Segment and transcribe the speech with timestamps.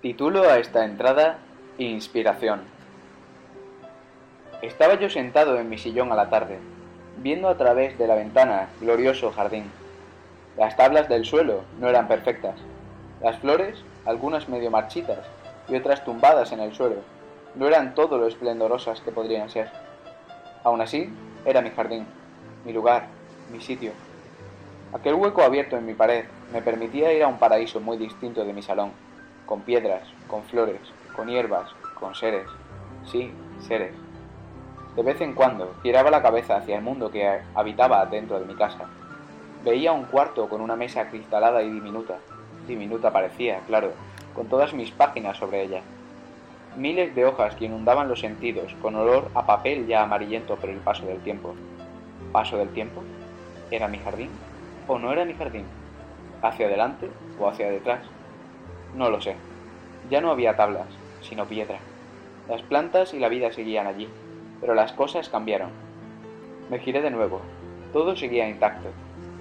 [0.00, 1.38] Titulo a esta entrada
[1.76, 2.60] Inspiración.
[4.62, 6.60] Estaba yo sentado en mi sillón a la tarde,
[7.16, 9.64] viendo a través de la ventana glorioso jardín.
[10.56, 12.54] Las tablas del suelo no eran perfectas.
[13.20, 15.26] Las flores, algunas medio marchitas
[15.68, 17.00] y otras tumbadas en el suelo,
[17.56, 19.68] no eran todo lo esplendorosas que podrían ser.
[20.62, 21.12] Aún así,
[21.44, 22.06] era mi jardín,
[22.64, 23.06] mi lugar,
[23.50, 23.90] mi sitio.
[24.92, 28.52] Aquel hueco abierto en mi pared me permitía ir a un paraíso muy distinto de
[28.52, 29.07] mi salón
[29.48, 30.80] con piedras, con flores,
[31.16, 32.46] con hierbas, con seres.
[33.06, 33.32] Sí,
[33.66, 33.94] seres.
[34.94, 38.54] De vez en cuando giraba la cabeza hacia el mundo que habitaba dentro de mi
[38.54, 38.84] casa.
[39.64, 42.18] Veía un cuarto con una mesa cristalada y diminuta.
[42.66, 43.92] Diminuta parecía, claro,
[44.34, 45.80] con todas mis páginas sobre ella.
[46.76, 50.78] Miles de hojas que inundaban los sentidos, con olor a papel ya amarillento por el
[50.78, 51.54] paso del tiempo.
[52.32, 53.02] ¿Paso del tiempo?
[53.70, 54.28] ¿Era mi jardín?
[54.86, 55.64] ¿O no era mi jardín?
[56.42, 57.08] ¿Hacia adelante
[57.40, 58.00] o hacia detrás?
[58.94, 59.36] No lo sé.
[60.10, 60.86] Ya no había tablas,
[61.22, 61.78] sino piedra.
[62.48, 64.08] Las plantas y la vida seguían allí,
[64.60, 65.70] pero las cosas cambiaron.
[66.70, 67.40] Me giré de nuevo.
[67.92, 68.88] Todo seguía intacto,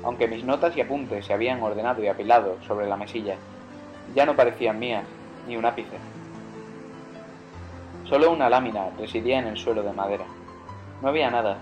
[0.04, 3.36] aunque mis notas y apuntes se habían ordenado y apilado sobre la mesilla.
[4.16, 5.06] Ya no parecían mías,
[5.48, 5.98] ni un ápice.
[8.06, 10.26] Solo una lámina residía en el suelo de madera.
[11.02, 11.58] No había nada.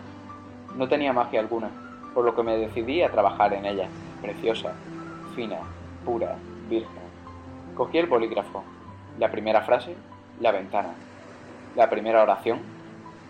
[0.75, 1.69] No tenía magia alguna,
[2.13, 3.87] por lo que me decidí a trabajar en ella,
[4.21, 4.73] preciosa,
[5.35, 5.59] fina,
[6.05, 6.35] pura,
[6.69, 7.04] virgen.
[7.75, 8.63] Cogí el bolígrafo.
[9.19, 9.95] La primera frase,
[10.39, 10.93] la ventana.
[11.75, 12.59] La primera oración,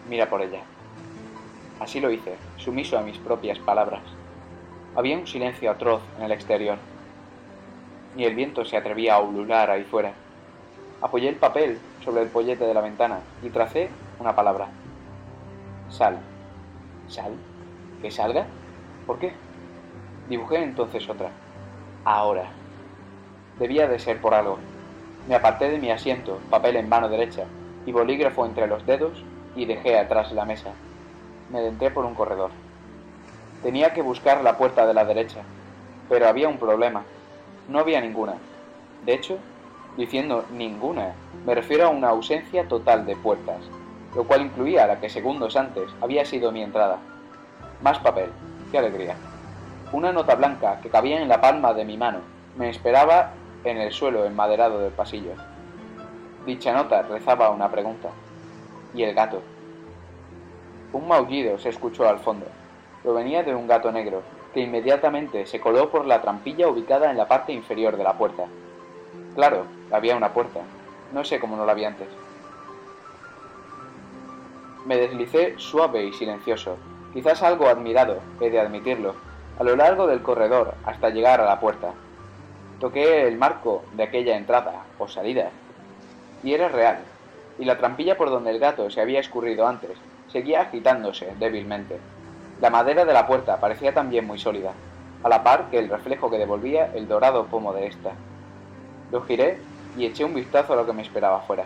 [0.07, 0.61] mira por ella.
[1.79, 4.03] Así lo hice, sumiso a mis propias palabras.
[4.95, 6.77] Había un silencio atroz en el exterior.
[8.15, 10.13] Ni el viento se atrevía a ulular ahí fuera.
[11.01, 14.67] Apoyé el papel sobre el pollete de la ventana y tracé una palabra.
[15.89, 16.19] Sal.
[17.07, 17.33] ¿Sal?
[17.99, 18.45] ¿Que salga?
[19.07, 19.33] ¿Por qué?
[20.29, 21.31] Dibujé entonces otra.
[22.03, 22.45] Ahora.
[23.59, 24.59] Debía de ser por algo.
[25.29, 27.45] Me aparté de mi asiento, papel en mano derecha
[27.85, 29.23] y bolígrafo entre los dedos
[29.55, 30.71] y dejé atrás la mesa.
[31.49, 32.51] Me adentré por un corredor.
[33.63, 35.41] Tenía que buscar la puerta de la derecha,
[36.09, 37.03] pero había un problema.
[37.69, 38.33] No había ninguna.
[39.05, 39.37] De hecho,
[39.95, 41.13] diciendo ninguna,
[41.45, 43.61] me refiero a una ausencia total de puertas,
[44.15, 46.99] lo cual incluía la que segundos antes había sido mi entrada.
[47.81, 48.31] Más papel.
[48.69, 49.15] ¡Qué alegría!
[49.93, 53.31] Una nota blanca que cabía en la palma de mi mano me esperaba
[53.65, 55.31] en el suelo enmaderado del pasillo.
[56.45, 58.09] Dicha nota rezaba una pregunta.
[58.93, 59.41] ¿Y el gato?
[60.93, 62.45] Un maullido se escuchó al fondo.
[63.03, 64.21] Provenía de un gato negro,
[64.53, 68.45] que inmediatamente se coló por la trampilla ubicada en la parte inferior de la puerta.
[69.35, 70.61] Claro, había una puerta.
[71.11, 72.07] No sé cómo no la vi antes.
[74.85, 76.77] Me deslicé suave y silencioso,
[77.13, 79.15] quizás algo admirado, he de admitirlo,
[79.57, 81.93] a lo largo del corredor hasta llegar a la puerta.
[82.85, 85.49] Toqué el marco de aquella entrada o salida,
[86.43, 86.99] y era real,
[87.57, 89.97] y la trampilla por donde el gato se había escurrido antes
[90.31, 91.97] seguía agitándose débilmente.
[92.61, 94.73] La madera de la puerta parecía también muy sólida,
[95.23, 98.11] a la par que el reflejo que devolvía el dorado pomo de ésta.
[99.11, 99.57] Lo giré
[99.97, 101.65] y eché un vistazo a lo que me esperaba afuera.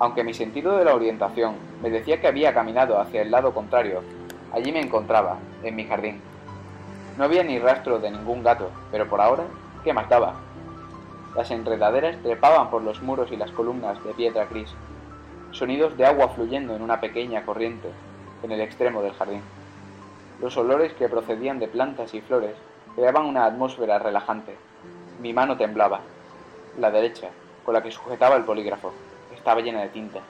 [0.00, 4.02] Aunque mi sentido de la orientación me decía que había caminado hacia el lado contrario,
[4.52, 6.29] allí me encontraba, en mi jardín.
[7.20, 9.44] No había ni rastro de ningún gato, pero por ahora,
[9.84, 10.36] ¿qué más daba?
[11.36, 14.70] Las enredaderas trepaban por los muros y las columnas de piedra gris.
[15.50, 17.90] Sonidos de agua fluyendo en una pequeña corriente
[18.42, 19.42] en el extremo del jardín.
[20.40, 22.56] Los olores que procedían de plantas y flores
[22.94, 24.56] creaban una atmósfera relajante.
[25.20, 26.00] Mi mano temblaba.
[26.78, 27.28] La derecha,
[27.66, 28.94] con la que sujetaba el polígrafo,
[29.36, 30.20] estaba llena de tinta.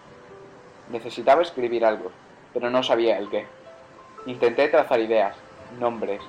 [0.91, 2.11] Necesitaba escribir algo,
[2.53, 3.47] pero no sabía el qué.
[4.27, 5.37] Intenté trazar ideas,
[5.79, 6.21] nombres,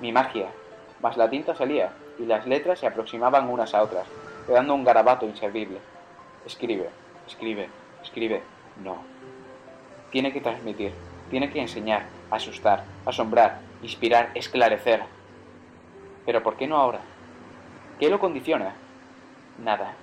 [0.00, 0.48] mi magia,
[1.00, 4.06] mas la tinta salía y las letras se aproximaban unas a otras,
[4.46, 5.78] quedando un garabato inservible.
[6.44, 6.90] Escribe,
[7.26, 7.68] escribe,
[8.02, 8.42] escribe.
[8.82, 8.98] No.
[10.10, 10.92] Tiene que transmitir,
[11.30, 15.02] tiene que enseñar, asustar, asombrar, inspirar, esclarecer.
[16.24, 17.00] Pero ¿por qué no ahora?
[17.98, 18.74] ¿Qué lo condiciona?
[19.62, 19.94] Nada.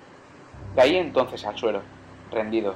[0.75, 1.81] Caí entonces al suelo,
[2.31, 2.75] rendido.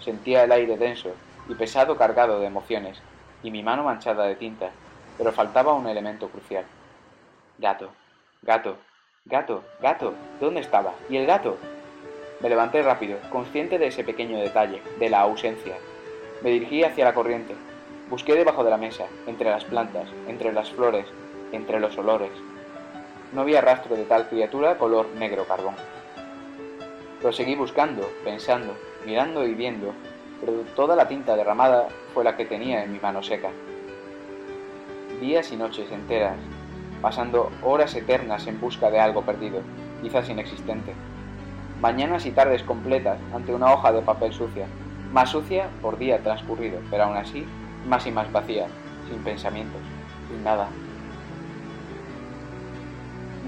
[0.00, 1.14] Sentía el aire denso
[1.48, 3.00] y pesado cargado de emociones,
[3.42, 4.70] y mi mano manchada de tinta,
[5.18, 6.64] pero faltaba un elemento crucial.
[7.58, 7.90] Gato,
[8.42, 8.76] gato,
[9.24, 10.14] gato, gato.
[10.40, 10.94] ¿Dónde estaba?
[11.08, 11.56] ¿Y el gato?
[12.40, 15.76] Me levanté rápido, consciente de ese pequeño detalle, de la ausencia.
[16.42, 17.54] Me dirigí hacia la corriente.
[18.10, 21.06] Busqué debajo de la mesa, entre las plantas, entre las flores,
[21.52, 22.32] entre los olores.
[23.32, 25.76] No había rastro de tal criatura color negro carbón.
[27.20, 28.74] Proseguí buscando, pensando,
[29.06, 29.94] mirando y viendo,
[30.40, 33.50] pero toda la tinta derramada fue la que tenía en mi mano seca
[35.22, 36.34] días y noches enteras,
[37.00, 39.60] pasando horas eternas en busca de algo perdido,
[40.02, 40.92] quizás inexistente.
[41.80, 44.66] mañanas y tardes completas ante una hoja de papel sucia,
[45.12, 47.46] más sucia por día transcurrido, pero aún así
[47.88, 48.66] más y más vacía,
[49.08, 49.80] sin pensamientos,
[50.28, 50.66] sin nada.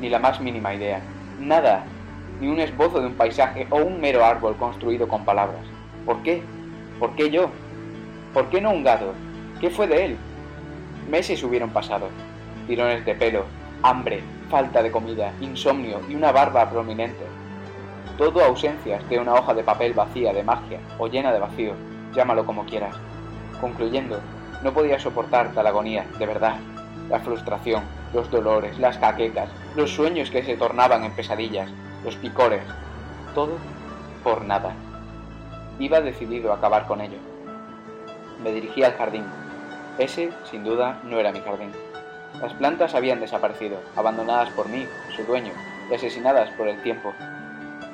[0.01, 1.01] Ni la más mínima idea,
[1.41, 1.85] nada,
[2.41, 5.67] ni un esbozo de un paisaje o un mero árbol construido con palabras.
[6.07, 6.41] ¿Por qué?
[7.01, 7.51] ¿Por qué yo?
[8.33, 9.13] ¿Por qué no un gato?
[9.61, 10.17] ¿Qué fue de él?
[11.09, 12.09] Meses hubieron pasado.
[12.67, 13.45] Tirones de pelo,
[13.83, 17.25] hambre, falta de comida, insomnio y una barba prominente.
[18.17, 21.75] Todo ausencias de una hoja de papel vacía de magia o llena de vacío,
[22.15, 22.97] llámalo como quieras.
[23.61, 24.21] Concluyendo,
[24.63, 26.57] no podía soportar tal agonía, de verdad.
[27.11, 27.83] La frustración,
[28.15, 31.69] los dolores, las caquecas, los sueños que se tornaban en pesadillas,
[32.05, 32.63] los picores,
[33.35, 33.59] todo
[34.23, 34.73] por nada.
[35.79, 37.19] Iba decidido a acabar con ello.
[38.43, 39.25] Me dirigí al jardín.
[39.99, 41.71] Ese, sin duda, no era mi jardín.
[42.41, 45.53] Las plantas habían desaparecido, abandonadas por mí, su dueño,
[45.89, 47.13] y asesinadas por el tiempo.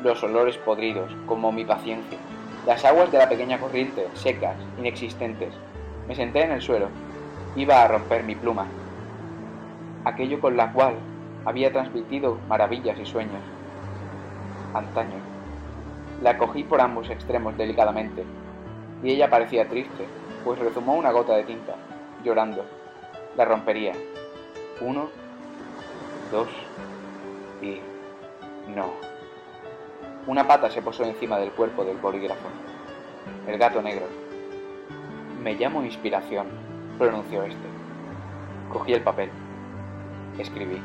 [0.02, 2.16] Los olores podridos, como mi paciencia.
[2.66, 5.52] Las aguas de la pequeña corriente, secas, inexistentes.
[6.08, 6.88] Me senté en el suelo.
[7.54, 8.66] Iba a romper mi pluma.
[10.04, 10.94] Aquello con la cual
[11.44, 13.42] había transmitido maravillas y sueños.
[14.72, 15.18] Antaño.
[16.22, 18.24] La cogí por ambos extremos delicadamente,
[19.02, 20.06] y ella parecía triste,
[20.44, 21.74] pues rezumó una gota de tinta,
[22.24, 22.64] llorando.
[23.36, 23.92] La rompería.
[24.80, 25.08] Uno,
[26.30, 26.48] dos
[27.62, 27.80] y...
[28.74, 28.90] no.
[30.26, 32.48] Una pata se posó encima del cuerpo del bolígrafo.
[33.46, 34.06] El gato negro.
[35.42, 36.46] Me llamo inspiración,
[36.98, 37.68] pronunció este.
[38.72, 39.30] Cogí el papel.
[40.38, 40.80] Escribí.